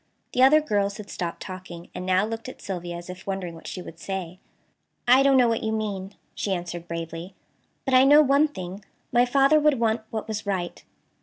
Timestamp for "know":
5.37-5.47, 8.03-8.23